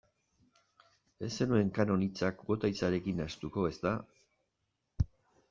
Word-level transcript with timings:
Ez 1.27 1.29
zenuen 1.35 1.69
kanon 1.79 2.05
hitza 2.07 2.31
kuota 2.39 2.73
hitzarekin 2.73 3.21
nahastuko, 3.25 3.67
ezta? 3.75 3.95